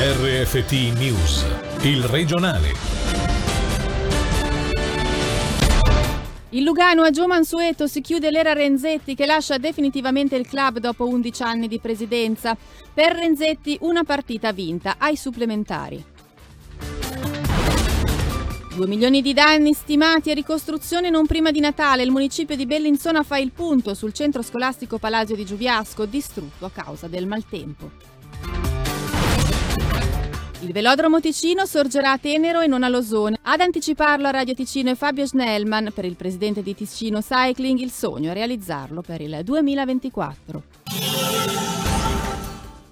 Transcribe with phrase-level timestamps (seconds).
[0.00, 1.44] RFT News,
[1.82, 2.72] il regionale.
[6.50, 11.08] Il Lugano a Gio Mansueto si chiude l'era Renzetti che lascia definitivamente il club dopo
[11.08, 12.56] 11 anni di presidenza.
[12.94, 16.04] Per Renzetti una partita vinta ai supplementari.
[18.76, 22.04] 2 milioni di danni stimati e ricostruzione non prima di Natale.
[22.04, 26.70] Il municipio di Bellinzona fa il punto sul centro scolastico Palazzo di Giubiasco, distrutto a
[26.70, 28.17] causa del maltempo.
[30.60, 33.38] Il velodromo Ticino sorgerà a Tenero e non a Losone.
[33.42, 35.92] Ad anticiparlo a Radio Ticino è Fabio Schnellman.
[35.94, 41.87] Per il presidente di Ticino Cycling il sogno è realizzarlo per il 2024.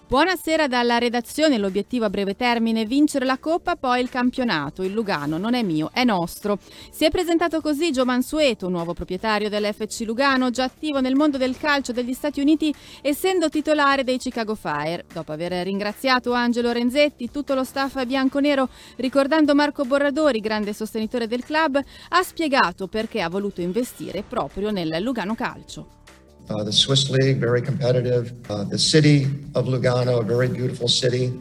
[0.08, 1.58] Buonasera dalla redazione.
[1.58, 4.84] L'obiettivo a breve termine è vincere la Coppa, poi il campionato.
[4.84, 6.60] Il Lugano non è mio, è nostro.
[6.92, 11.58] Si è presentato così Gio Mansueto, nuovo proprietario dell'FC Lugano, già attivo nel mondo del
[11.58, 15.06] calcio degli Stati Uniti, essendo titolare dei Chicago Fire.
[15.12, 21.44] Dopo aver ringraziato Angelo Renzetti, tutto lo staff bianconero, ricordando Marco Borradori, grande sostenitore del
[21.44, 26.04] club, ha spiegato perché ha voluto investire proprio nel Lugano Calcio.
[26.48, 28.32] Uh, the Swiss League, very competitive.
[28.48, 31.32] Uh, the city of Lugano, a very beautiful city.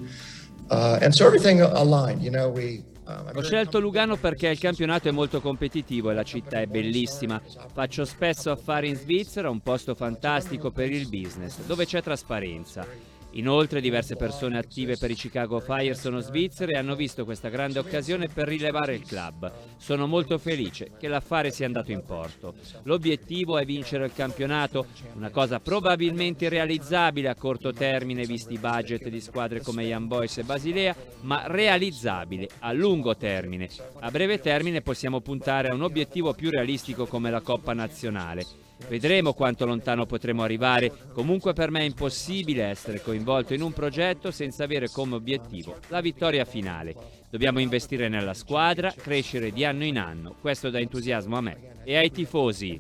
[0.71, 2.23] Uh, and so everything aligned.
[2.23, 6.23] You know, we um, Ho scelto Lugano perché il campionato è molto competitivo e la
[6.23, 7.39] città è bellissima.
[7.71, 13.13] Faccio spesso affari in Svizzera, un posto fantastico per il business, dove c'è trasparenza.
[13.36, 17.80] Inoltre diverse persone attive per i Chicago Fire sono svizzere e hanno visto questa grande
[17.80, 19.52] occasione per rilevare il club.
[19.78, 22.56] Sono molto felice che l'affare sia andato in porto.
[22.83, 29.09] L'obiettivo è vincere il campionato, una cosa probabilmente realizzabile a corto termine visti i budget
[29.09, 33.67] di squadre come Young Boys e Basilea, ma realizzabile a lungo termine.
[34.00, 38.64] A breve termine possiamo puntare a un obiettivo più realistico come la Coppa Nazionale.
[38.87, 44.31] Vedremo quanto lontano potremo arrivare, comunque per me è impossibile essere coinvolto in un progetto
[44.31, 46.95] senza avere come obiettivo la vittoria finale.
[47.29, 51.97] Dobbiamo investire nella squadra, crescere di anno in anno, questo dà entusiasmo a me e
[51.97, 52.79] ai tifosi.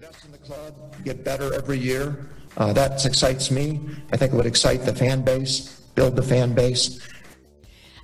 [2.57, 3.81] Uh, that excites me.
[4.13, 7.01] I think it would excite the fan base, build the fan base.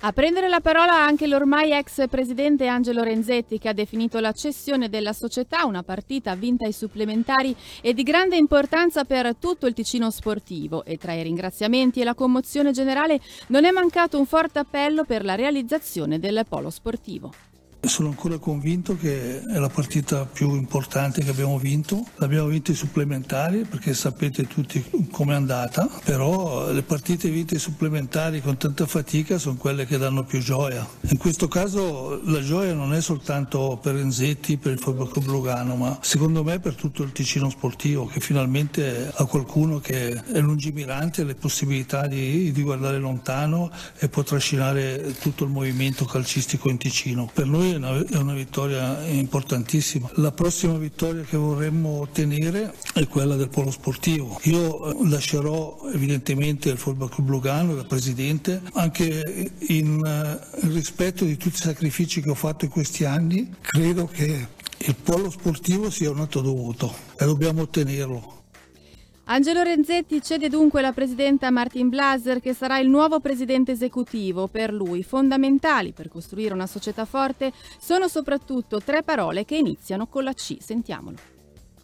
[0.04, 4.88] A prendere la parola anche l'ormai ex presidente Angelo Renzetti che ha definito la cessione
[4.88, 10.10] della società una partita vinta ai supplementari e di grande importanza per tutto il Ticino
[10.10, 15.04] sportivo e tra i ringraziamenti e la commozione generale non è mancato un forte appello
[15.04, 17.51] per la realizzazione del polo sportivo.
[17.84, 22.06] Sono ancora convinto che è la partita più importante che abbiamo vinto.
[22.18, 28.56] L'abbiamo vinta ai supplementari perché sapete tutti com'è andata, però le partite vinte supplementari con
[28.56, 30.88] tanta fatica sono quelle che danno più gioia.
[31.08, 35.98] In questo caso la gioia non è soltanto per Renzetti, per il Club Lugano, ma
[36.02, 41.24] secondo me per tutto il Ticino sportivo che finalmente ha qualcuno che è lungimirante, ha
[41.24, 47.28] le possibilità di, di guardare lontano e può trascinare tutto il movimento calcistico in Ticino.
[47.30, 50.10] Per noi è una, è una vittoria importantissima.
[50.14, 54.38] La prossima vittoria che vorremmo ottenere è quella del polo sportivo.
[54.44, 61.36] Io eh, lascerò evidentemente il Football Club Lugano da presidente anche in uh, rispetto di
[61.36, 63.54] tutti i sacrifici che ho fatto in questi anni.
[63.60, 68.41] Credo che il polo sportivo sia un atto dovuto e dobbiamo ottenerlo.
[69.32, 74.46] Angelo Renzetti cede dunque la presidenta Martin Blaser che sarà il nuovo presidente esecutivo.
[74.46, 77.50] Per lui fondamentali per costruire una società forte
[77.80, 80.58] sono soprattutto tre parole che iniziano con la C.
[80.60, 81.31] Sentiamolo.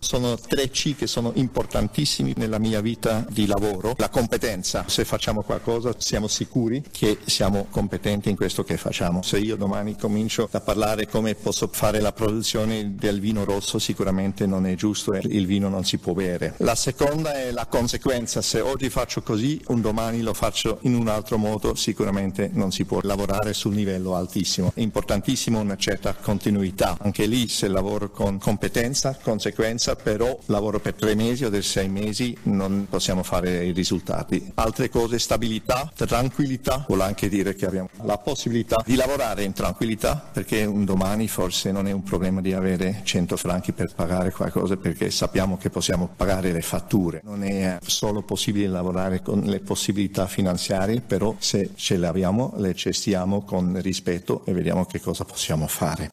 [0.00, 3.94] Sono tre C che sono importantissimi nella mia vita di lavoro.
[3.98, 9.22] La competenza, se facciamo qualcosa siamo sicuri che siamo competenti in questo che facciamo.
[9.22, 14.47] Se io domani comincio a parlare come posso fare la produzione del vino rosso sicuramente
[14.47, 16.54] non è giusto e il vino non si può bere.
[16.59, 21.09] La seconda è la conseguenza, se oggi faccio così un domani lo faccio in un
[21.09, 24.70] altro modo sicuramente non si può lavorare sul livello altissimo.
[24.75, 30.81] È importantissimo una certa continuità, anche lì se lavoro con competenza, conseguenza esperienza, però lavoro
[30.81, 34.53] per tre mesi o per sei mesi non possiamo fare i risultati.
[34.54, 40.28] Altre cose, stabilità, tranquillità, vuol anche dire che abbiamo la possibilità di lavorare in tranquillità
[40.33, 44.77] perché un domani forse non è un problema di avere 100 franchi per pagare qualcosa
[44.77, 47.21] perché sappiamo che possiamo pagare le fatture.
[47.24, 52.72] Non è solo possibile lavorare con le possibilità finanziarie, però se ce le abbiamo le
[52.72, 56.10] gestiamo con rispetto e vediamo che cosa possiamo fare.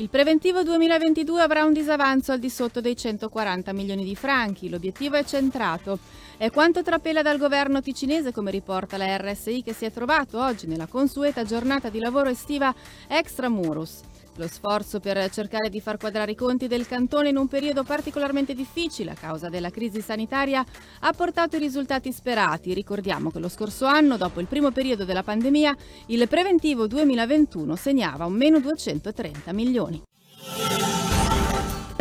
[0.00, 4.70] Il preventivo 2022 avrà un disavanzo al di sotto dei 140 milioni di franchi.
[4.70, 5.98] L'obiettivo è centrato.
[6.38, 10.66] È quanto trapela dal governo ticinese, come riporta la RSI, che si è trovato oggi
[10.66, 12.74] nella consueta giornata di lavoro estiva
[13.08, 14.00] extramurus.
[14.40, 18.54] Lo sforzo per cercare di far quadrare i conti del cantone in un periodo particolarmente
[18.54, 20.64] difficile a causa della crisi sanitaria
[21.00, 22.72] ha portato i risultati sperati.
[22.72, 25.76] Ricordiamo che lo scorso anno, dopo il primo periodo della pandemia,
[26.06, 30.02] il preventivo 2021 segnava un meno 230 milioni.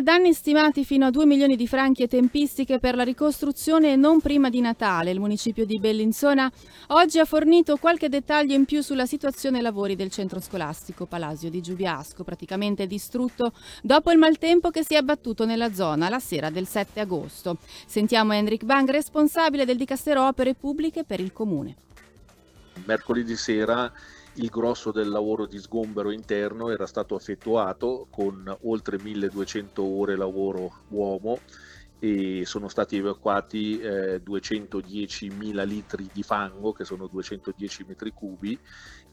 [0.09, 4.49] Danni stimati fino a 2 milioni di franchi e tempistiche per la ricostruzione non prima
[4.49, 5.11] di Natale.
[5.11, 6.51] Il municipio di Bellinzona
[6.87, 11.61] oggi ha fornito qualche dettaglio in più sulla situazione lavori del centro scolastico Palasio di
[11.61, 13.53] Giubiasco, praticamente distrutto
[13.83, 17.57] dopo il maltempo che si è abbattuto nella zona la sera del 7 agosto.
[17.85, 21.75] Sentiamo Enric Bang, responsabile del Dicastero Opere Pubbliche per il comune.
[22.83, 23.91] Mercoledì sera
[24.39, 30.83] il grosso del lavoro di sgombero interno era stato effettuato con oltre 1200 ore lavoro
[30.89, 31.39] uomo
[31.99, 38.57] e sono stati evacuati eh, 210.000 litri di fango, che sono 210 metri cubi,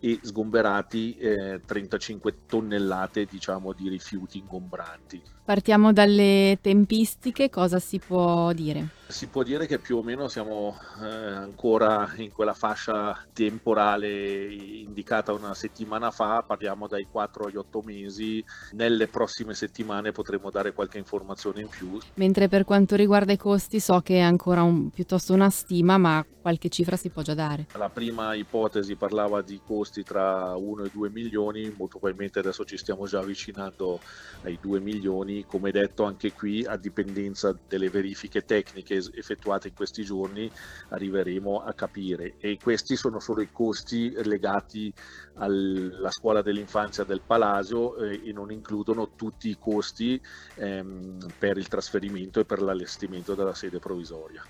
[0.06, 5.20] e sgomberati eh, 35 tonnellate diciamo, di rifiuti ingombranti.
[5.46, 8.88] Partiamo dalle tempistiche, cosa si può dire?
[9.06, 15.32] Si può dire che più o meno siamo eh, ancora in quella fascia temporale indicata
[15.32, 20.98] una settimana fa, parliamo dai 4 agli 8 mesi, nelle prossime settimane potremo dare qualche
[20.98, 21.96] informazione in più.
[22.14, 26.26] Mentre per quanto riguarda i costi so che è ancora un, piuttosto una stima, ma
[26.46, 27.66] qualche cifra si può già dare.
[27.74, 32.76] La prima ipotesi parlava di costi tra 1 e 2 milioni, molto probabilmente adesso ci
[32.76, 34.00] stiamo già avvicinando
[34.42, 40.02] ai 2 milioni come detto anche qui a dipendenza delle verifiche tecniche effettuate in questi
[40.04, 40.50] giorni
[40.90, 44.92] arriveremo a capire e questi sono solo i costi legati
[45.34, 50.20] alla scuola dell'infanzia del Palasio eh, e non includono tutti i costi
[50.56, 54.42] ehm, per il trasferimento e per l'allestimento della sede provvisoria.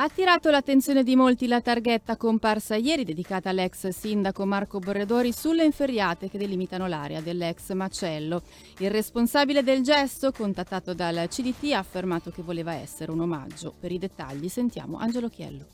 [0.00, 5.64] Ha attirato l'attenzione di molti la targhetta comparsa ieri dedicata all'ex sindaco Marco Borredori sulle
[5.64, 8.42] inferriate che delimitano l'area dell'ex macello.
[8.78, 13.74] Il responsabile del gesto, contattato dal CDT, ha affermato che voleva essere un omaggio.
[13.76, 15.66] Per i dettagli sentiamo Angelo Chiello.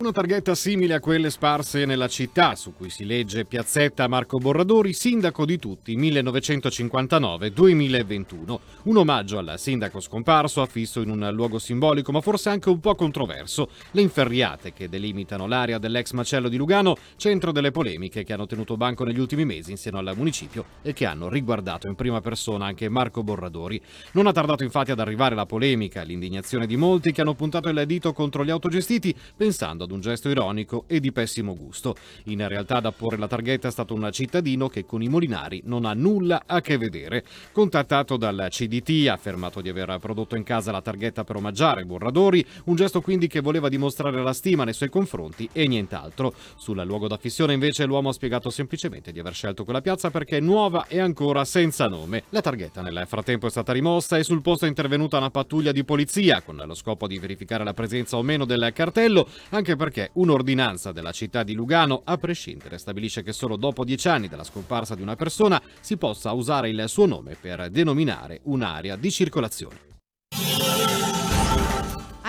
[0.00, 4.92] Una targhetta simile a quelle sparse nella città, su cui si legge Piazzetta Marco Borradori,
[4.92, 8.58] sindaco di tutti 1959-2021.
[8.84, 12.94] Un omaggio al sindaco scomparso, affisso in un luogo simbolico, ma forse anche un po'
[12.94, 13.70] controverso.
[13.90, 18.76] Le inferriate che delimitano l'area dell'ex macello di Lugano, centro delle polemiche che hanno tenuto
[18.76, 22.66] banco negli ultimi mesi in seno al municipio e che hanno riguardato in prima persona
[22.66, 23.82] anche Marco Borradori.
[24.12, 27.84] Non ha tardato infatti ad arrivare la polemica l'indignazione di molti che hanno puntato il
[27.84, 31.96] dito contro gli autogestiti, pensando ad un gesto ironico e di pessimo gusto.
[32.24, 35.86] In realtà ad apporre la targhetta è stato un cittadino che con i molinari non
[35.86, 37.24] ha nulla a che vedere.
[37.52, 42.44] Contattato dal CDT ha affermato di aver prodotto in casa la targhetta per omaggiare Borradori,
[42.64, 46.34] un gesto quindi che voleva dimostrare la stima nei suoi confronti e nient'altro.
[46.56, 50.40] Sul luogo d'affissione invece l'uomo ha spiegato semplicemente di aver scelto quella piazza perché è
[50.40, 52.24] nuova e ancora senza nome.
[52.28, 55.84] La targhetta nel frattempo è stata rimossa e sul posto è intervenuta una pattuglia di
[55.84, 60.92] polizia con lo scopo di verificare la presenza o meno del cartello, anche perché un'ordinanza
[60.92, 65.00] della città di Lugano, a prescindere, stabilisce che solo dopo dieci anni dalla scomparsa di
[65.00, 69.97] una persona si possa usare il suo nome per denominare un'area di circolazione.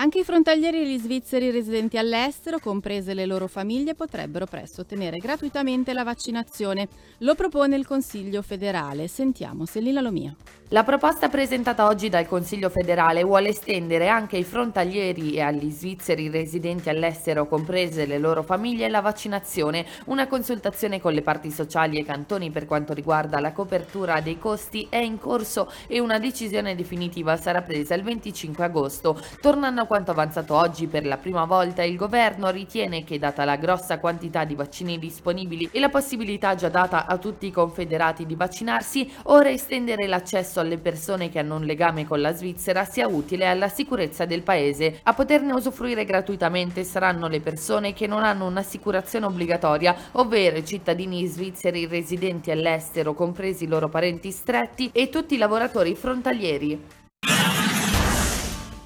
[0.00, 5.18] Anche i frontalieri e gli svizzeri residenti all'estero, comprese le loro famiglie, potrebbero presto ottenere
[5.18, 6.88] gratuitamente la vaccinazione.
[7.18, 9.08] Lo propone il Consiglio federale.
[9.08, 10.34] Sentiamo Selina Lomia.
[10.72, 16.30] La proposta presentata oggi dal Consiglio federale vuole estendere anche ai frontalieri e agli svizzeri
[16.30, 19.84] residenti all'estero, comprese le loro famiglie, la vaccinazione.
[20.06, 24.86] Una consultazione con le parti sociali e cantoni per quanto riguarda la copertura dei costi
[24.88, 29.20] è in corso e una decisione definitiva sarà presa il 25 agosto.
[29.40, 33.56] Tornando a quanto avanzato oggi per la prima volta, il governo ritiene che, data la
[33.56, 38.36] grossa quantità di vaccini disponibili e la possibilità già data a tutti i confederati di
[38.36, 43.48] vaccinarsi, ora estendere l'accesso alle persone che hanno un legame con la Svizzera sia utile
[43.48, 45.00] alla sicurezza del paese.
[45.02, 51.26] A poterne usufruire gratuitamente saranno le persone che non hanno un'assicurazione obbligatoria, ovvero i cittadini
[51.26, 56.99] svizzeri residenti all'estero, compresi i loro parenti stretti, e tutti i lavoratori frontalieri.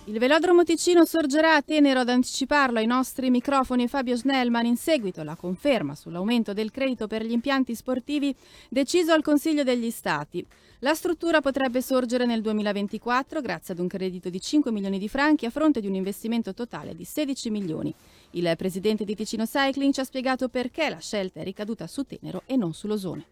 [0.07, 5.23] Il velodromo Ticino sorgerà a Tenero ad anticiparlo ai nostri microfoni Fabio Snellman in seguito
[5.23, 8.37] alla conferma sull'aumento del credito per gli impianti sportivi
[8.69, 10.47] deciso al Consiglio degli Stati.
[10.81, 15.47] La struttura potrebbe sorgere nel 2024 grazie ad un credito di 5 milioni di franchi
[15.47, 17.95] a fronte di un investimento totale di 16 milioni.
[18.33, 22.43] Il presidente di Ticino Cycling ci ha spiegato perché la scelta è ricaduta su Tenero
[22.45, 23.25] e non su Losone.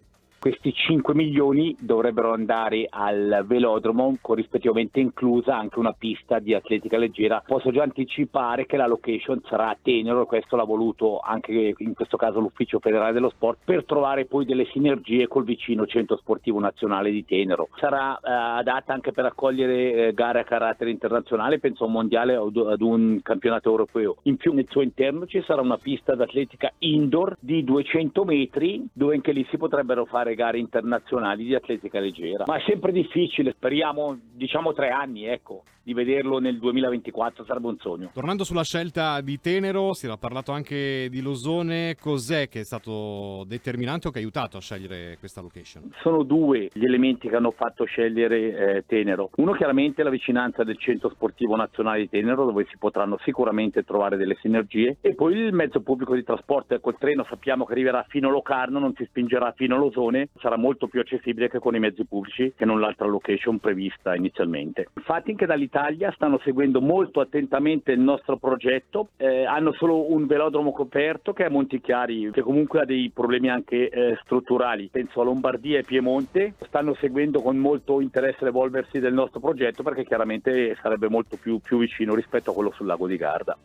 [0.42, 7.44] Questi 5 milioni dovrebbero andare al velodromo, corrispettivamente inclusa anche una pista di atletica leggera.
[7.46, 12.16] Posso già anticipare che la location sarà a Tenero, questo l'ha voluto anche in questo
[12.16, 17.12] caso l'Ufficio Federale dello Sport, per trovare poi delle sinergie col vicino Centro Sportivo Nazionale
[17.12, 17.68] di Tenero.
[17.76, 22.34] Sarà eh, adatta anche per accogliere eh, gare a carattere internazionale, penso a un mondiale
[22.34, 24.16] o ad un campionato europeo.
[24.22, 29.14] In più nel suo interno ci sarà una pista d'atletica indoor di 200 metri dove
[29.14, 32.44] anche lì si potrebbero fare gare internazionali di atletica leggera.
[32.46, 37.76] Ma è sempre difficile, speriamo diciamo tre anni, ecco di vederlo nel 2024 sarebbe un
[37.78, 38.10] sogno.
[38.12, 43.44] Tornando sulla scelta di Tenero, si era parlato anche di Losone, cos'è che è stato
[43.46, 45.90] determinante o che ha aiutato a scegliere questa location?
[46.00, 49.30] Sono due gli elementi che hanno fatto scegliere eh, Tenero.
[49.36, 54.16] Uno chiaramente la vicinanza del centro sportivo nazionale di Tenero dove si potranno sicuramente trovare
[54.16, 58.04] delle sinergie e poi il mezzo pubblico di trasporto, ecco il treno sappiamo che arriverà
[58.08, 61.74] fino a Locarno, non si spingerà fino a Losone, sarà molto più accessibile che con
[61.74, 64.88] i mezzi pubblici che non l'altra location prevista inizialmente.
[64.96, 70.26] Infatti anche dall'Italia Italia stanno seguendo molto attentamente il nostro progetto, eh, hanno solo un
[70.26, 75.24] velodromo coperto che è Montichiari, che comunque ha dei problemi anche eh, strutturali, penso a
[75.24, 81.08] Lombardia e Piemonte, stanno seguendo con molto interesse l'evolversi del nostro progetto perché chiaramente sarebbe
[81.08, 83.56] molto più, più vicino rispetto a quello sul lago di Garda.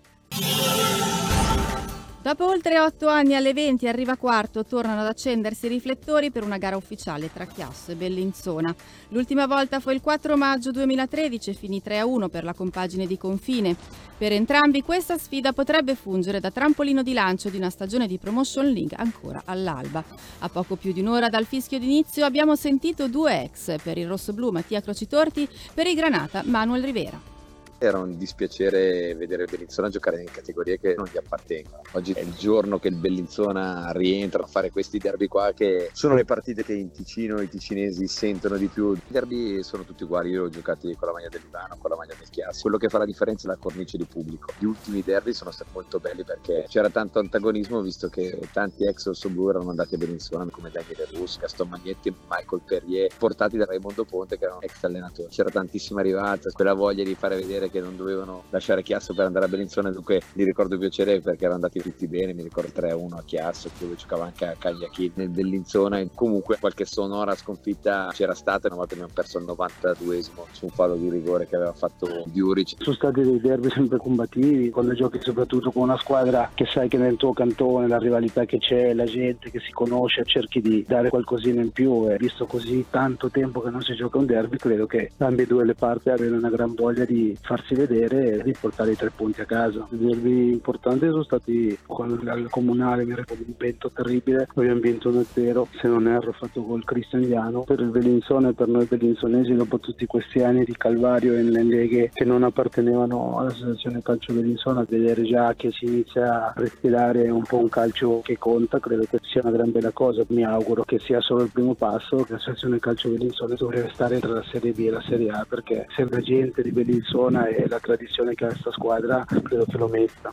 [2.27, 6.57] Dopo oltre otto anni alle 20 arriva quarto, tornano ad accendersi i riflettori per una
[6.57, 8.75] gara ufficiale tra Chiasso e Bellinzona.
[9.11, 13.77] L'ultima volta fu il 4 maggio 2013 e finì 3-1 per la compagine di confine.
[14.17, 18.65] Per entrambi questa sfida potrebbe fungere da trampolino di lancio di una stagione di Promotion
[18.65, 20.03] League ancora all'alba.
[20.39, 24.51] A poco più di un'ora dal fischio d'inizio abbiamo sentito due ex, per il rossoblu
[24.51, 27.35] Mattia Crocitorti, per il Granata Manuel Rivera.
[27.79, 31.81] Era un dispiacere vedere Bellinzona giocare in categorie che non gli appartengono.
[31.91, 36.15] Oggi è il giorno che il Bellinzona rientra a fare questi derby qua che sono
[36.15, 38.93] le partite che in Ticino i ticinesi sentono di più.
[38.93, 41.97] I derby sono tutti uguali, io ho giocati con la maglia del Lugano, con la
[41.97, 42.61] maglia del Chiasso.
[42.61, 44.53] Quello che fa la differenza è la cornice di pubblico.
[44.57, 49.05] Gli ultimi derby sono stati molto belli perché c'era tanto antagonismo visto che tanti ex
[49.05, 54.03] Ossoblu erano andati a Bellinzona come Daniele Rus, Gaston Magnetti Michael Perrier portati da Raimondo
[54.03, 55.29] Ponte che erano ex allenatori.
[55.29, 59.45] C'era tantissima rivalsa, quella voglia di fare vedere che non dovevano lasciare Chiasso per andare
[59.45, 63.23] a Bellinzona, dunque li ricordo piacere perché erano andati tutti bene, mi ricordo 3-1 a
[63.25, 68.77] Chiasso, dove giocava anche a Cagliacchi nel Bellinzona, comunque qualche sonora sconfitta c'era stata, una
[68.77, 72.75] volta abbiamo perso al 92esimo su un fallo di rigore che aveva fatto Diuric.
[72.79, 76.97] Sono stati dei derby sempre combattivi, quando giochi soprattutto con una squadra che sai che
[76.97, 81.09] nel tuo cantone la rivalità che c'è, la gente che si conosce, cerchi di dare
[81.09, 84.85] qualcosina in più e visto così tanto tempo che non si gioca un derby, credo
[84.85, 88.95] che ambedue le parti abbiano una gran voglia di far farsi vedere e riportare i
[88.95, 89.87] tre punti a casa.
[89.89, 95.09] I derby importanti sono stati quello al comunale, mi ricordo un vento terribile, abbiamo vinto
[95.09, 97.63] 1-0, se non erro fatto col Cristianiano.
[97.63, 102.11] Per il Bellinzone e per noi bellinzonesi dopo tutti questi anni di calvario nelle leghe
[102.13, 107.57] che non appartenevano all'associazione calcio Bellinzona, vedere già che si inizia a respirare un po'
[107.57, 110.23] un calcio che conta, credo che sia una gran bella cosa.
[110.27, 114.43] Mi auguro che sia solo il primo passo, l'associazione calcio Bellinzona dovrebbe stare tra la
[114.51, 118.45] Serie B e la Serie A perché sempre gente di Bellinzona e la tradizione che
[118.45, 120.31] ha questa squadra credo che lo merita.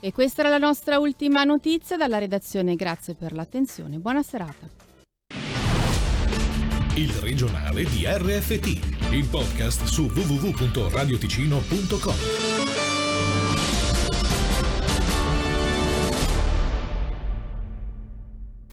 [0.00, 2.74] E questa era la nostra ultima notizia dalla redazione.
[2.74, 3.96] Grazie per l'attenzione.
[3.98, 4.68] Buona serata.
[6.96, 12.53] Il regionale di RFT, il podcast su www.radioticino.com.